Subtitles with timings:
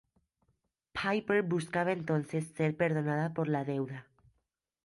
[0.93, 4.07] Piper buscaba entonces ser perdonada por la deuda.